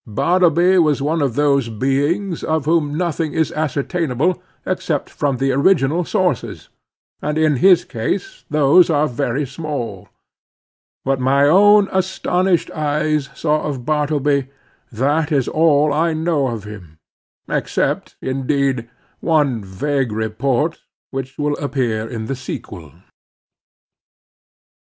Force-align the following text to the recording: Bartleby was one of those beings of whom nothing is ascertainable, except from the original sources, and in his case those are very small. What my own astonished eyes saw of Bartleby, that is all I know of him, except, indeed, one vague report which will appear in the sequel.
Bartleby 0.07 0.79
was 0.79 0.99
one 0.99 1.21
of 1.21 1.35
those 1.35 1.69
beings 1.69 2.43
of 2.43 2.65
whom 2.65 2.97
nothing 2.97 3.33
is 3.33 3.51
ascertainable, 3.51 4.41
except 4.65 5.11
from 5.11 5.37
the 5.37 5.51
original 5.51 6.03
sources, 6.03 6.69
and 7.21 7.37
in 7.37 7.57
his 7.57 7.85
case 7.85 8.43
those 8.49 8.89
are 8.89 9.05
very 9.07 9.45
small. 9.45 10.09
What 11.03 11.19
my 11.19 11.43
own 11.45 11.87
astonished 11.91 12.71
eyes 12.71 13.29
saw 13.35 13.61
of 13.61 13.85
Bartleby, 13.85 14.47
that 14.91 15.31
is 15.31 15.47
all 15.47 15.93
I 15.93 16.13
know 16.13 16.47
of 16.47 16.63
him, 16.63 16.97
except, 17.47 18.15
indeed, 18.23 18.89
one 19.19 19.63
vague 19.63 20.11
report 20.11 20.79
which 21.11 21.37
will 21.37 21.55
appear 21.57 22.07
in 22.07 22.25
the 22.25 22.35
sequel. 22.35 22.91